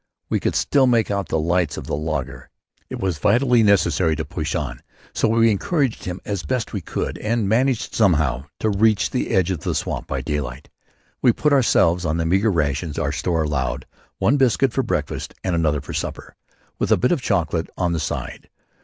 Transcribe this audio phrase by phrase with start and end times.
[0.29, 2.49] We could still make out the lights of the laager.
[2.89, 4.81] It was vitally necessary to push on;
[5.13, 9.51] so we encouraged him as best we could and managed, somehow, to reach the edge
[9.51, 10.69] of the swamp by daylight.
[11.21, 13.85] We put ourselves on the meagre rations our store allowed,
[14.17, 16.35] one biscuit for breakfast and another for supper,
[16.79, 18.49] with a bit of chocolate on the side.